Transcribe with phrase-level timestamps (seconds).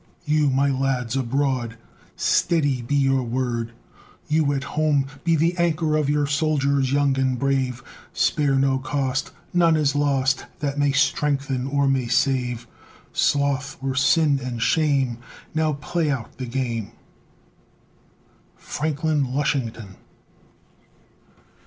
[0.25, 1.77] You, my lads, abroad,
[2.15, 3.71] "Steady!" be your word;
[4.27, 9.29] You, at home, be the anchor of your soldiers young and brave; Spare no cost,
[9.53, 12.65] none is lost, that may strengthen or may save;
[13.13, 15.19] Sloth were sin and shame,
[15.53, 16.93] Now play out the game!
[18.57, 19.97] FRANKLIN LUSHINGTON.